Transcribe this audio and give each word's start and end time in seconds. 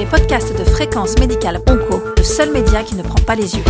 les 0.00 0.06
podcasts 0.06 0.58
de 0.58 0.64
Fréquence 0.64 1.18
Médicale 1.18 1.60
Onco, 1.68 2.00
le 2.16 2.22
seul 2.22 2.50
média 2.52 2.82
qui 2.82 2.94
ne 2.94 3.02
prend 3.02 3.20
pas 3.20 3.34
les 3.34 3.54
yeux. 3.54 3.64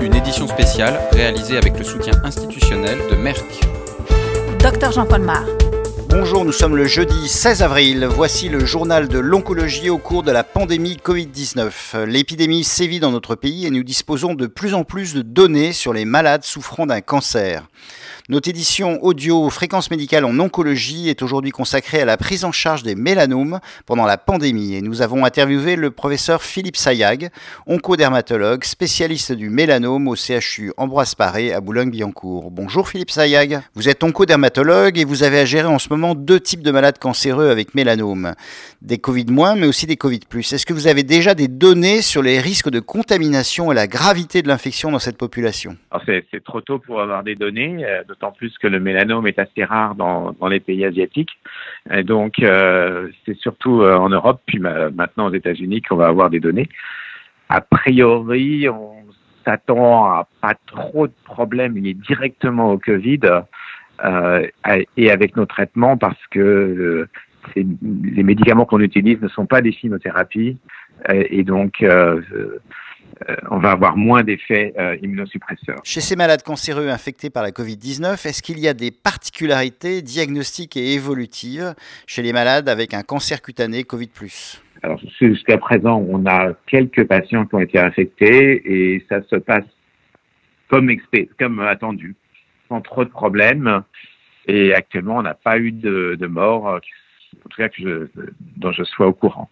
Une 0.00 0.16
édition 0.16 0.48
spéciale 0.48 0.98
réalisée 1.12 1.56
avec 1.56 1.78
le 1.78 1.84
soutien 1.84 2.14
institutionnel 2.24 2.98
de 3.08 3.14
Merck. 3.14 3.64
Docteur 4.58 4.90
Jean-Paul 4.90 5.20
Mar. 5.20 5.44
Bonjour, 6.08 6.44
nous 6.44 6.50
sommes 6.50 6.74
le 6.74 6.86
jeudi 6.86 7.28
16 7.28 7.62
avril. 7.62 8.06
Voici 8.06 8.48
le 8.48 8.64
journal 8.64 9.06
de 9.06 9.20
l'oncologie 9.20 9.88
au 9.88 9.98
cours 9.98 10.24
de 10.24 10.32
la 10.32 10.42
pandémie 10.42 10.96
Covid-19. 10.96 12.06
L'épidémie 12.06 12.64
sévit 12.64 12.98
dans 12.98 13.12
notre 13.12 13.36
pays 13.36 13.66
et 13.66 13.70
nous 13.70 13.84
disposons 13.84 14.34
de 14.34 14.48
plus 14.48 14.74
en 14.74 14.82
plus 14.82 15.14
de 15.14 15.22
données 15.22 15.72
sur 15.72 15.92
les 15.92 16.04
malades 16.04 16.42
souffrant 16.42 16.86
d'un 16.86 17.02
cancer. 17.02 17.68
Notre 18.28 18.48
édition 18.48 18.98
audio 19.04 19.48
Fréquence 19.50 19.88
médicale 19.88 20.24
en 20.24 20.36
oncologie 20.40 21.08
est 21.08 21.22
aujourd'hui 21.22 21.52
consacrée 21.52 22.00
à 22.00 22.04
la 22.04 22.16
prise 22.16 22.44
en 22.44 22.50
charge 22.50 22.82
des 22.82 22.96
mélanomes 22.96 23.60
pendant 23.86 24.04
la 24.04 24.18
pandémie 24.18 24.74
et 24.74 24.82
nous 24.82 25.00
avons 25.00 25.24
interviewé 25.24 25.76
le 25.76 25.92
professeur 25.92 26.42
Philippe 26.42 26.76
Sayag, 26.76 27.30
oncodermatologue, 27.68 28.64
spécialiste 28.64 29.30
du 29.30 29.48
mélanome 29.48 30.08
au 30.08 30.16
CHU 30.16 30.72
Ambroise 30.76 31.14
Paré 31.14 31.52
à 31.52 31.60
Boulogne-Billancourt. 31.60 32.50
Bonjour 32.50 32.88
Philippe 32.88 33.12
Sayag, 33.12 33.60
vous 33.76 33.88
êtes 33.88 34.02
oncodermatologue 34.02 34.98
et 34.98 35.04
vous 35.04 35.22
avez 35.22 35.38
à 35.38 35.44
gérer 35.44 35.68
en 35.68 35.78
ce 35.78 35.88
moment 35.88 36.16
deux 36.16 36.40
types 36.40 36.62
de 36.62 36.72
malades 36.72 36.98
cancéreux 36.98 37.50
avec 37.50 37.76
mélanome, 37.76 38.34
des 38.82 38.98
Covid 38.98 39.26
mais 39.28 39.68
aussi 39.68 39.86
des 39.86 39.96
Covid. 39.96 40.22
Est-ce 40.34 40.66
que 40.66 40.74
vous 40.74 40.88
avez 40.88 41.04
déjà 41.04 41.36
des 41.36 41.46
données 41.46 42.02
sur 42.02 42.22
les 42.22 42.40
risques 42.40 42.70
de 42.70 42.80
contamination 42.80 43.70
et 43.70 43.76
la 43.76 43.86
gravité 43.86 44.42
de 44.42 44.48
l'infection 44.48 44.90
dans 44.90 44.98
cette 44.98 45.16
population? 45.16 45.76
C'est 46.06 46.42
trop 46.42 46.60
tôt 46.60 46.80
pour 46.80 47.00
avoir 47.00 47.22
des 47.22 47.36
données. 47.36 47.84
Euh, 47.84 48.02
d'autant 48.18 48.32
plus 48.32 48.56
que 48.58 48.66
le 48.66 48.80
mélanome 48.80 49.26
est 49.26 49.38
assez 49.38 49.64
rare 49.64 49.94
dans, 49.94 50.32
dans 50.32 50.48
les 50.48 50.60
pays 50.60 50.84
asiatiques. 50.84 51.38
Et 51.90 52.02
donc, 52.02 52.38
euh, 52.40 53.08
c'est 53.24 53.36
surtout 53.36 53.82
euh, 53.82 53.96
en 53.96 54.08
Europe, 54.08 54.40
puis 54.46 54.58
maintenant 54.58 55.28
aux 55.28 55.34
États-Unis, 55.34 55.82
qu'on 55.82 55.96
va 55.96 56.06
avoir 56.06 56.30
des 56.30 56.40
données. 56.40 56.68
A 57.48 57.60
priori, 57.60 58.68
on 58.68 58.96
s'attend 59.44 60.06
à 60.06 60.28
pas 60.40 60.54
trop 60.66 61.06
de 61.06 61.12
problèmes 61.24 61.76
liés 61.76 61.94
directement 61.94 62.72
au 62.72 62.78
Covid 62.78 63.20
euh, 64.04 64.46
et 64.96 65.10
avec 65.10 65.36
nos 65.36 65.46
traitements 65.46 65.96
parce 65.96 66.20
que 66.30 66.40
euh, 66.40 67.08
les 67.54 68.22
médicaments 68.24 68.64
qu'on 68.64 68.80
utilise 68.80 69.20
ne 69.20 69.28
sont 69.28 69.46
pas 69.46 69.60
des 69.60 69.72
chimiothérapies 69.72 70.58
et 71.08 71.44
donc 71.44 71.82
euh, 71.82 72.20
euh, 72.32 72.60
on 73.50 73.58
va 73.58 73.72
avoir 73.72 73.96
moins 73.96 74.22
d'effets 74.22 74.74
euh, 74.78 74.96
immunosuppresseurs. 75.02 75.80
Chez 75.84 76.00
ces 76.00 76.16
malades 76.16 76.42
cancéreux 76.42 76.88
infectés 76.88 77.30
par 77.30 77.42
la 77.42 77.50
Covid-19, 77.50 78.26
est-ce 78.26 78.42
qu'il 78.42 78.58
y 78.58 78.68
a 78.68 78.74
des 78.74 78.90
particularités 78.90 80.02
diagnostiques 80.02 80.76
et 80.76 80.92
évolutives 80.92 81.74
chez 82.06 82.22
les 82.22 82.32
malades 82.32 82.68
avec 82.68 82.94
un 82.94 83.02
cancer 83.02 83.42
cutané 83.42 83.84
Covid 83.84 84.10
alors, 84.82 85.00
jusqu'à 85.18 85.56
présent, 85.56 86.04
on 86.08 86.26
a 86.26 86.52
quelques 86.66 87.04
patients 87.08 87.46
qui 87.46 87.54
ont 87.54 87.60
été 87.60 87.78
infectés 87.78 88.62
et 88.64 89.04
ça 89.08 89.20
se 89.28 89.36
passe 89.36 89.64
comme, 90.68 90.90
comme 91.38 91.60
attendu, 91.60 92.14
sans 92.68 92.82
trop 92.82 93.04
de 93.04 93.10
problèmes. 93.10 93.82
Et 94.46 94.74
actuellement, 94.74 95.16
on 95.16 95.22
n'a 95.22 95.34
pas 95.34 95.58
eu 95.58 95.72
de, 95.72 96.16
de 96.20 96.26
mort, 96.26 96.66
en 96.66 97.48
tout 97.48 97.56
cas 97.56 97.68
que 97.68 97.82
je, 97.82 98.22
dont 98.56 98.70
je 98.70 98.84
sois 98.84 99.06
au 99.06 99.12
courant. 99.12 99.48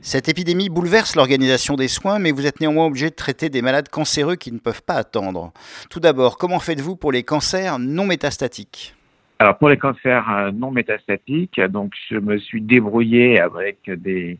Cette 0.00 0.28
épidémie 0.28 0.68
bouleverse 0.68 1.16
l'organisation 1.16 1.74
des 1.74 1.88
soins, 1.88 2.18
mais 2.18 2.30
vous 2.30 2.46
êtes 2.46 2.60
néanmoins 2.60 2.86
obligé 2.86 3.10
de 3.10 3.14
traiter 3.14 3.48
des 3.48 3.62
malades 3.62 3.88
cancéreux 3.88 4.36
qui 4.36 4.52
ne 4.52 4.58
peuvent 4.58 4.82
pas 4.82 4.94
attendre. 4.94 5.52
Tout 5.90 6.00
d'abord, 6.00 6.38
comment 6.38 6.60
faites-vous 6.60 6.96
pour 6.96 7.12
les 7.12 7.22
cancers 7.22 7.78
non 7.78 8.06
métastatiques? 8.06 8.94
Alors 9.38 9.58
pour 9.58 9.68
les 9.68 9.76
cancers 9.76 10.30
euh, 10.30 10.50
non 10.50 10.70
métastatiques, 10.70 11.60
donc 11.60 11.92
je 12.08 12.16
me 12.16 12.38
suis 12.38 12.62
débrouillé 12.62 13.38
avec 13.38 13.78
des, 13.90 14.38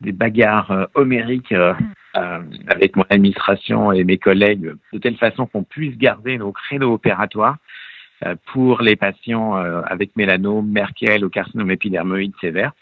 bagarres 0.00 0.70
euh, 0.70 0.84
homériques 0.94 1.50
euh, 1.52 1.74
avec 2.68 2.94
mon 2.94 3.04
administration 3.10 3.90
et 3.90 4.04
mes 4.04 4.18
collègues, 4.18 4.74
de 4.92 4.98
telle 4.98 5.16
façon 5.16 5.46
qu'on 5.46 5.64
puisse 5.64 5.96
garder 5.98 6.38
nos 6.38 6.52
créneaux 6.52 6.92
opératoires 6.92 7.56
pour 8.46 8.82
les 8.82 8.96
patients 8.96 9.54
avec 9.54 10.16
mélanome, 10.16 10.68
Merkel 10.68 11.24
ou 11.24 11.28
carcinome 11.28 11.70
épidermoïde 11.70 12.32
sévère. 12.40 12.72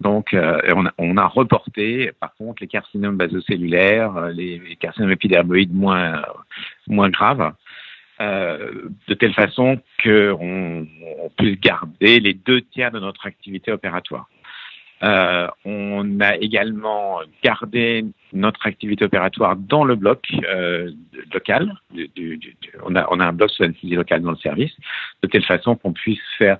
Donc, 0.00 0.32
euh, 0.32 0.60
on, 0.98 1.16
a, 1.18 1.26
reporté, 1.26 2.12
par 2.20 2.34
contre, 2.34 2.62
les 2.62 2.68
carcinomes 2.68 3.16
basocellulaires, 3.16 4.16
euh, 4.16 4.30
les, 4.30 4.76
carcinomes 4.80 5.12
épidermoïdes 5.12 5.74
moins, 5.74 6.22
moins 6.88 7.10
graves, 7.10 7.52
euh, 8.20 8.88
de 9.08 9.14
telle 9.14 9.34
façon 9.34 9.78
qu'on 10.02 10.86
on 11.18 11.30
puisse 11.36 11.60
garder 11.60 12.20
les 12.20 12.34
deux 12.34 12.62
tiers 12.62 12.90
de 12.90 12.98
notre 12.98 13.26
activité 13.26 13.72
opératoire. 13.72 14.28
Euh, 15.02 15.46
on 15.64 16.20
a 16.20 16.36
également 16.36 17.20
gardé 17.42 18.04
notre 18.34 18.66
activité 18.66 19.06
opératoire 19.06 19.56
dans 19.56 19.84
le 19.84 19.96
bloc 19.96 20.26
euh, 20.44 20.90
local. 21.32 21.74
Du, 21.90 22.08
du, 22.08 22.36
du, 22.36 22.56
on, 22.84 22.94
a, 22.94 23.06
on 23.10 23.20
a 23.20 23.26
un 23.26 23.32
bloc 23.32 23.50
sur 23.50 23.64
l'anesthésie 23.64 23.94
locale 23.94 24.20
dans 24.20 24.32
le 24.32 24.36
service, 24.36 24.72
de 25.22 25.28
telle 25.28 25.44
façon 25.44 25.76
qu'on 25.76 25.92
puisse 25.92 26.20
faire 26.36 26.58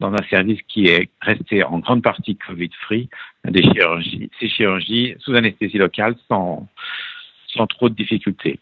dans 0.00 0.12
un 0.12 0.22
service 0.28 0.60
qui 0.66 0.86
est 0.86 1.10
resté 1.20 1.62
en 1.62 1.78
grande 1.78 2.02
partie 2.02 2.36
Covid-free, 2.36 3.08
des 3.44 3.62
chirurgies, 3.62 4.30
ces 4.40 4.48
chirurgies 4.48 5.14
sous 5.20 5.34
anesthésie 5.34 5.78
locale 5.78 6.16
sans, 6.28 6.66
sans 7.46 7.66
trop 7.66 7.88
de 7.88 7.94
difficultés. 7.94 8.58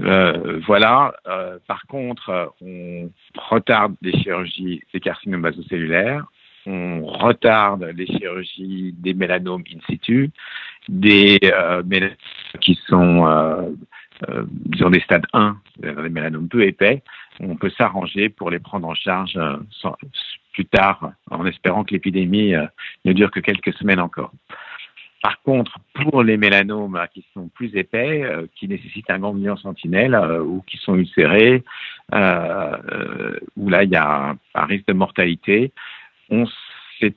Euh, 0.00 0.60
voilà. 0.66 1.14
Euh, 1.26 1.58
par 1.66 1.86
contre, 1.86 2.54
on 2.60 3.10
retarde 3.50 3.94
des 4.02 4.12
chirurgies 4.12 4.82
des 4.92 5.00
carcinomes 5.00 5.42
basocellulaires, 5.42 6.26
on 6.66 7.04
retarde 7.06 7.84
les 7.96 8.06
chirurgies 8.06 8.94
des 8.98 9.14
mélanomes 9.14 9.64
in 9.72 9.78
situ, 9.88 10.30
des 10.88 11.38
euh, 11.44 11.82
mélanomes 11.84 12.16
qui 12.60 12.78
sont 12.86 13.76
euh, 14.28 14.32
euh, 14.38 14.44
disons 14.48 14.90
des 14.90 15.00
stades 15.00 15.26
1, 15.32 15.56
des 15.78 15.92
mélanomes 16.08 16.48
peu 16.48 16.64
épais, 16.64 17.02
on 17.40 17.56
peut 17.56 17.70
s'arranger 17.70 18.28
pour 18.28 18.50
les 18.50 18.58
prendre 18.58 18.88
en 18.88 18.94
charge 18.94 19.36
euh, 19.36 19.56
plus 20.52 20.66
tard, 20.66 21.12
en 21.30 21.46
espérant 21.46 21.84
que 21.84 21.92
l'épidémie 21.92 22.54
euh, 22.54 22.66
ne 23.04 23.12
dure 23.12 23.30
que 23.30 23.40
quelques 23.40 23.72
semaines 23.74 24.00
encore. 24.00 24.32
Par 25.22 25.40
contre, 25.42 25.78
pour 25.94 26.22
les 26.22 26.36
mélanomes 26.36 27.00
qui 27.12 27.24
sont 27.34 27.48
plus 27.48 27.74
épais, 27.76 28.22
euh, 28.22 28.46
qui 28.54 28.68
nécessitent 28.68 29.10
un 29.10 29.18
ganglion 29.18 29.56
sentinelle 29.56 30.14
ou 30.42 30.62
qui 30.66 30.76
sont 30.78 30.94
ulcérés, 30.94 31.64
où 32.12 33.68
là 33.68 33.82
il 33.82 33.90
y 33.90 33.96
a 33.96 34.36
un, 34.54 34.64
risque 34.64 34.86
de 34.86 34.92
mortalité, 34.92 35.72
on 36.30 36.46
s'est 37.00 37.14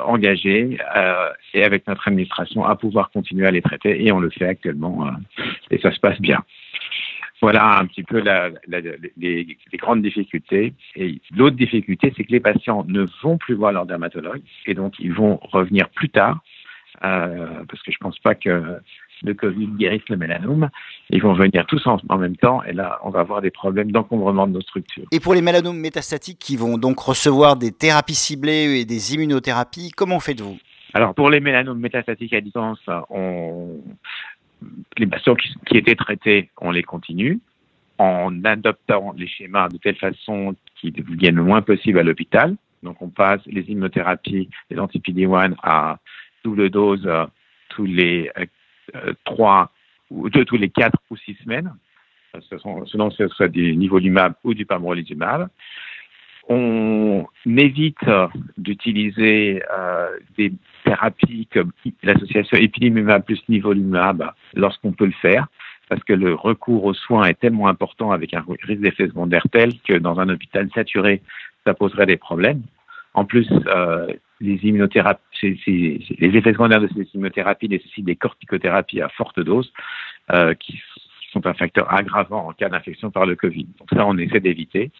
engagé 0.00 0.78
et 1.54 1.64
avec 1.64 1.86
notre 1.86 2.08
administration 2.08 2.64
à 2.64 2.76
pouvoir 2.76 3.10
continuer 3.10 3.46
à 3.46 3.50
les 3.50 3.62
traiter 3.62 4.04
et 4.04 4.12
on 4.12 4.20
le 4.20 4.30
fait 4.30 4.46
actuellement 4.46 5.10
et 5.70 5.78
ça 5.78 5.92
se 5.92 6.00
passe 6.00 6.20
bien. 6.20 6.42
Voilà 7.40 7.78
un 7.78 7.86
petit 7.86 8.02
peu 8.02 8.20
la, 8.20 8.50
la, 8.68 8.80
les, 8.80 8.98
les, 9.16 9.78
grandes 9.78 10.02
difficultés. 10.02 10.74
Et 10.94 11.20
l'autre 11.34 11.56
difficulté, 11.56 12.12
c'est 12.14 12.24
que 12.24 12.32
les 12.32 12.40
patients 12.40 12.84
ne 12.86 13.06
vont 13.22 13.38
plus 13.38 13.54
voir 13.54 13.72
leur 13.72 13.86
dermatologue 13.86 14.42
et 14.66 14.74
donc 14.74 14.94
ils 14.98 15.12
vont 15.12 15.38
revenir 15.42 15.88
plus 15.88 16.10
tard 16.10 16.42
euh, 17.02 17.64
parce 17.68 17.82
que 17.82 17.92
je 17.92 17.98
pense 17.98 18.18
pas 18.18 18.34
que 18.34 18.78
le 19.22 19.34
Covid 19.34 19.66
guérisse 19.78 20.08
le 20.08 20.16
mélanome. 20.16 20.68
Ils 21.10 21.22
vont 21.22 21.34
venir 21.34 21.66
tous 21.66 21.86
en, 21.86 21.98
en, 22.08 22.18
même 22.18 22.36
temps 22.36 22.62
et 22.64 22.72
là, 22.72 22.98
on 23.04 23.10
va 23.10 23.20
avoir 23.20 23.40
des 23.40 23.50
problèmes 23.50 23.92
d'encombrement 23.92 24.46
de 24.46 24.52
nos 24.52 24.60
structures. 24.60 25.04
Et 25.12 25.20
pour 25.20 25.34
les 25.34 25.42
mélanomes 25.42 25.78
métastatiques 25.78 26.38
qui 26.38 26.56
vont 26.56 26.78
donc 26.78 26.98
recevoir 26.98 27.56
des 27.56 27.72
thérapies 27.72 28.14
ciblées 28.14 28.80
et 28.80 28.84
des 28.84 29.14
immunothérapies, 29.14 29.90
comment 29.96 30.20
faites-vous? 30.20 30.58
Alors 30.94 31.14
pour 31.14 31.30
les 31.30 31.40
mélanomes 31.40 31.78
métastatiques 31.78 32.32
à 32.32 32.40
distance, 32.40 32.80
on, 33.10 33.80
les 34.98 35.06
patients 35.06 35.34
qui, 35.34 35.48
qui, 35.66 35.76
étaient 35.76 35.94
traités, 35.94 36.50
on 36.60 36.70
les 36.70 36.82
continue 36.82 37.40
en 37.98 38.44
adoptant 38.44 39.12
les 39.14 39.26
schémas 39.26 39.68
de 39.68 39.76
telle 39.76 39.96
façon 39.96 40.56
qu'ils 40.76 40.92
deviennent 40.92 41.36
le 41.36 41.44
moins 41.44 41.60
possible 41.60 41.98
à 41.98 42.02
l'hôpital. 42.02 42.56
Donc, 42.82 43.02
on 43.02 43.10
passe 43.10 43.42
les 43.44 43.60
immunothérapies, 43.62 44.48
les 44.70 44.78
anti-PD-1 44.78 45.54
à 45.62 45.98
double 46.42 46.70
dose 46.70 47.02
euh, 47.04 47.26
tous 47.68 47.84
les 47.84 48.30
euh, 48.38 48.46
trois 49.24 49.70
ou 50.10 50.28
deux, 50.28 50.44
tous 50.44 50.56
les 50.56 50.70
quatre 50.70 50.98
ou 51.10 51.16
six 51.16 51.34
semaines, 51.44 51.72
selon 52.40 53.10
ce 53.10 53.28
soit 53.28 53.48
du 53.48 53.76
nivolumab 53.76 54.34
ou 54.44 54.54
du 54.54 54.66
pamrolizumab. 54.66 55.48
On 56.48 57.26
évite 57.46 58.04
d'utiliser 58.58 59.62
euh, 59.72 60.08
des 60.36 60.52
thérapies 60.84 61.46
comme 61.52 61.70
l'association 62.02 62.56
épilimumab 62.58 63.24
plus 63.24 63.40
nivolumab 63.48 64.32
lorsqu'on 64.54 64.92
peut 64.92 65.06
le 65.06 65.12
faire, 65.12 65.46
parce 65.88 66.02
que 66.02 66.12
le 66.12 66.34
recours 66.34 66.84
aux 66.84 66.94
soins 66.94 67.24
est 67.24 67.38
tellement 67.38 67.68
important 67.68 68.10
avec 68.10 68.34
un 68.34 68.44
risque 68.62 68.80
d'effet 68.80 69.06
secondaire 69.06 69.46
tel 69.52 69.78
que 69.86 69.94
dans 69.94 70.18
un 70.18 70.28
hôpital 70.28 70.68
saturé, 70.74 71.22
ça 71.64 71.74
poserait 71.74 72.06
des 72.06 72.16
problèmes. 72.16 72.62
En 73.14 73.24
plus, 73.24 73.48
euh, 73.66 74.12
les 74.40 74.58
immunothérapies, 74.62 75.60
les 75.66 76.36
effets 76.36 76.52
secondaires 76.52 76.80
de 76.80 76.88
ces 76.88 77.08
immunothérapies 77.14 77.68
nécessitent 77.68 78.04
des 78.04 78.16
corticothérapies 78.16 79.00
à 79.00 79.08
forte 79.08 79.40
dose, 79.40 79.72
euh, 80.32 80.54
qui 80.54 80.80
sont 81.32 81.46
un 81.46 81.54
facteur 81.54 81.92
aggravant 81.92 82.48
en 82.48 82.52
cas 82.52 82.68
d'infection 82.68 83.10
par 83.10 83.26
le 83.26 83.36
Covid. 83.36 83.66
Donc 83.78 83.88
ça, 83.92 84.06
on 84.06 84.16
essaie 84.18 84.40
d'éviter. 84.40 84.90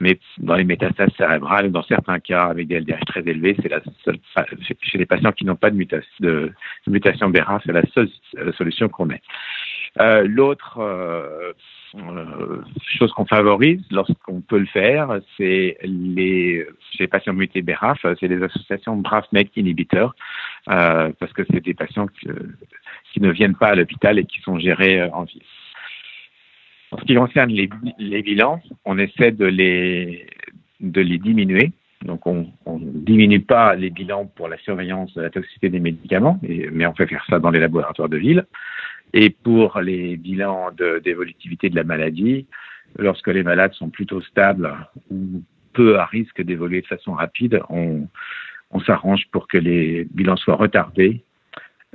mais 0.00 0.18
dans 0.38 0.54
les 0.54 0.64
métastases 0.64 1.12
cérébrales, 1.16 1.70
dans 1.70 1.82
certains 1.82 2.20
cas 2.20 2.44
avec 2.44 2.68
des 2.68 2.80
LDH 2.80 3.04
très 3.06 3.20
élevés, 3.20 3.56
c'est 3.62 3.68
la 3.68 3.80
seule, 4.04 4.18
chez 4.82 4.98
les 4.98 5.06
patients 5.06 5.32
qui 5.32 5.44
n'ont 5.44 5.56
pas 5.56 5.70
de 5.70 5.76
mutation, 5.76 6.10
de, 6.20 6.52
mutation 6.86 7.30
c'est 7.64 7.72
la 7.72 7.82
seule 7.94 8.08
euh, 8.38 8.52
solution 8.52 8.88
qu'on 8.88 9.10
ait. 9.10 9.22
Euh, 9.98 10.22
L'autre 10.26 10.78
euh, 10.78 11.52
euh, 11.96 12.62
chose 12.98 13.12
qu'on 13.12 13.26
favorise 13.26 13.82
lorsqu'on 13.90 14.40
peut 14.40 14.58
le 14.58 14.66
faire, 14.66 15.18
c'est 15.36 15.78
les, 15.82 16.64
les 16.98 17.08
patients 17.08 17.32
mutés 17.32 17.62
BRAF, 17.62 18.06
c'est 18.20 18.28
les 18.28 18.42
associations 18.42 18.96
BRAF-MEC 18.96 19.50
inhibiteurs, 19.56 20.14
euh, 20.68 21.10
parce 21.18 21.32
que 21.32 21.42
c'est 21.50 21.64
des 21.64 21.74
patients 21.74 22.06
qui 22.06 23.20
ne 23.20 23.30
viennent 23.30 23.56
pas 23.56 23.68
à 23.68 23.74
l'hôpital 23.74 24.18
et 24.18 24.24
qui 24.24 24.40
sont 24.42 24.58
gérés 24.58 25.02
en 25.10 25.24
ville. 25.24 25.42
En 26.92 26.98
ce 26.98 27.04
qui 27.04 27.14
concerne 27.14 27.50
les, 27.50 27.68
les, 27.98 28.22
bilans, 28.22 28.60
on 28.84 28.98
essaie 28.98 29.30
de 29.30 29.46
les, 29.46 30.26
de 30.80 31.00
les 31.00 31.18
diminuer. 31.18 31.72
Donc, 32.02 32.26
on 32.26 32.46
ne 32.66 32.90
diminue 32.92 33.40
pas 33.40 33.74
les 33.74 33.90
bilans 33.90 34.26
pour 34.26 34.48
la 34.48 34.56
surveillance 34.58 35.12
de 35.14 35.22
la 35.22 35.30
toxicité 35.30 35.68
des 35.68 35.80
médicaments, 35.80 36.40
mais 36.42 36.86
on 36.86 36.94
fait 36.94 37.06
faire 37.06 37.24
ça 37.28 37.38
dans 37.38 37.50
les 37.50 37.60
laboratoires 37.60 38.08
de 38.08 38.16
ville. 38.16 38.46
Et 39.12 39.30
pour 39.30 39.80
les 39.80 40.16
bilans 40.16 40.70
d'évolutivité 41.02 41.68
de, 41.68 41.76
la 41.76 41.84
maladie, 41.84 42.46
lorsque 42.98 43.28
les 43.28 43.42
malades 43.42 43.72
sont 43.72 43.90
plutôt 43.90 44.20
stables 44.20 44.74
ou 45.10 45.42
peu 45.72 45.98
à 45.98 46.04
risque 46.04 46.42
d'évoluer 46.42 46.80
de 46.80 46.86
façon 46.86 47.12
rapide, 47.12 47.60
on, 47.68 48.06
on 48.70 48.80
s'arrange 48.80 49.26
pour 49.32 49.48
que 49.48 49.58
les 49.58 50.04
bilans 50.10 50.36
soient 50.36 50.56
retardés 50.56 51.22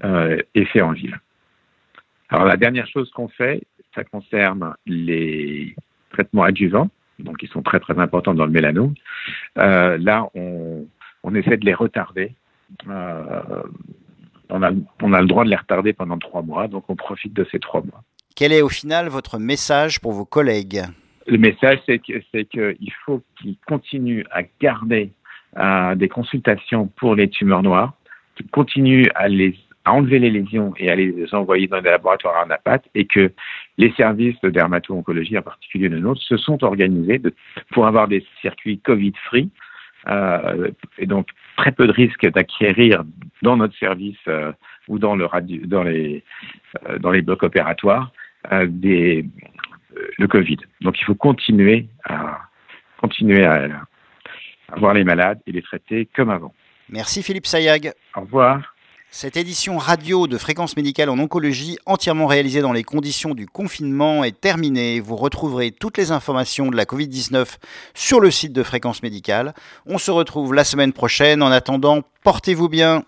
euh, 0.03 0.37
et 0.53 0.65
faits 0.65 0.83
en 0.83 0.91
ville. 0.91 1.17
Alors 2.29 2.45
la 2.45 2.57
dernière 2.57 2.87
chose 2.87 3.09
qu'on 3.11 3.27
fait, 3.27 3.63
ça 3.93 4.03
concerne 4.03 4.75
les 4.85 5.75
traitements 6.09 6.43
adjuvants, 6.43 6.89
donc 7.19 7.41
ils 7.43 7.49
sont 7.49 7.61
très 7.61 7.79
très 7.79 7.97
importants 7.99 8.33
dans 8.33 8.45
le 8.45 8.51
mélanome. 8.51 8.93
Euh, 9.57 9.97
là, 9.97 10.27
on, 10.35 10.85
on, 11.23 11.35
essaie 11.35 11.57
de 11.57 11.65
les 11.65 11.73
retarder. 11.73 12.33
Euh, 12.89 13.63
on, 14.55 14.63
a, 14.63 14.71
on 15.01 15.13
a 15.13 15.21
le 15.21 15.27
droit 15.27 15.43
de 15.43 15.49
les 15.49 15.55
retarder 15.55 15.93
pendant 15.93 16.17
trois 16.17 16.41
mois, 16.41 16.67
donc 16.67 16.85
on 16.89 16.95
profite 16.95 17.33
de 17.33 17.45
ces 17.51 17.59
trois 17.59 17.81
mois. 17.81 18.01
Quel 18.35 18.51
est 18.51 18.61
au 18.61 18.69
final 18.69 19.07
votre 19.07 19.37
message 19.37 19.99
pour 19.99 20.13
vos 20.13 20.25
collègues? 20.25 20.81
Le 21.27 21.37
message, 21.37 21.79
c'est 21.85 21.99
qu'il 21.99 22.93
faut 23.05 23.21
qu'ils 23.37 23.57
continuent 23.65 24.25
à 24.31 24.41
garder 24.61 25.11
euh, 25.57 25.95
des 25.95 26.09
consultations 26.09 26.87
pour 26.99 27.15
les 27.15 27.29
tumeurs 27.29 27.63
noires, 27.63 27.93
qu'ils 28.35 28.47
continuent 28.47 29.09
à 29.15 29.27
les 29.27 29.55
à 29.87 29.93
enlever 29.93 30.17
les 30.17 30.31
lésions 30.31 30.73
et 30.77 30.89
à 30.89 30.95
les 30.95 31.13
envoyer 31.33 31.67
dans 31.67 31.79
des 31.79 31.91
laboratoires 31.91 32.37
à 32.41 32.45
NAPAT 32.47 32.81
et 32.95 33.05
que 33.05 33.31
les 33.77 33.91
services 33.91 34.39
de 34.41 34.49
dermato-oncologie, 34.49 35.37
en 35.37 35.43
particulier 35.43 35.89
le 35.89 35.99
nôtre, 35.99 36.21
se 36.23 36.37
sont 36.37 36.63
organisés 36.63 37.19
de, 37.19 37.31
pour 37.71 37.85
avoir 37.85 38.07
des 38.07 38.25
circuits 38.41 38.79
Covid-free 38.79 39.49
euh, 40.07 40.71
et 40.97 41.05
donc 41.05 41.27
très 41.57 41.71
peu 41.71 41.87
de 41.87 41.91
risques 41.91 42.29
d'acquérir 42.31 43.03
dans 43.41 43.57
notre 43.57 43.77
service 43.77 44.17
euh, 44.27 44.51
ou 44.87 44.99
dans, 44.99 45.15
le 45.15 45.25
radio, 45.25 45.61
dans, 45.65 45.83
les, 45.83 46.23
euh, 46.87 46.99
dans 46.99 47.11
les 47.11 47.21
blocs 47.21 47.43
opératoires 47.43 48.11
euh, 48.51 48.67
des, 48.69 49.25
euh, 49.95 50.07
le 50.17 50.27
Covid. 50.27 50.57
Donc 50.81 50.99
il 50.99 51.05
faut 51.05 51.15
continuer 51.15 51.87
à 52.03 52.39
continuer 52.97 53.45
à, 53.45 53.67
à 54.71 54.79
voir 54.79 54.93
les 54.93 55.03
malades 55.03 55.39
et 55.47 55.51
les 55.51 55.61
traiter 55.61 56.07
comme 56.15 56.29
avant. 56.29 56.53
Merci 56.89 57.23
Philippe 57.23 57.47
Sayag. 57.47 57.93
Au 58.15 58.21
revoir. 58.21 58.74
Cette 59.17 59.37
édition 59.37 59.77
radio 59.77 60.27
de 60.27 60.37
fréquence 60.37 60.75
médicale 60.75 61.09
en 61.09 61.17
oncologie, 61.19 61.77
entièrement 61.85 62.27
réalisée 62.27 62.59
dans 62.59 62.73
les 62.73 62.83
conditions 62.83 63.33
du 63.33 63.47
confinement, 63.47 64.25
est 64.25 64.37
terminée. 64.37 64.99
Vous 64.99 65.15
retrouverez 65.15 65.71
toutes 65.71 65.97
les 65.97 66.11
informations 66.11 66.69
de 66.69 66.75
la 66.75 66.83
Covid-19 66.83 67.45
sur 67.93 68.19
le 68.19 68.29
site 68.29 68.51
de 68.51 68.61
fréquence 68.61 69.03
médicale. 69.03 69.53
On 69.85 69.99
se 69.99 70.11
retrouve 70.11 70.53
la 70.53 70.65
semaine 70.65 70.91
prochaine. 70.91 71.41
En 71.41 71.49
attendant, 71.49 72.01
portez-vous 72.25 72.67
bien. 72.67 73.05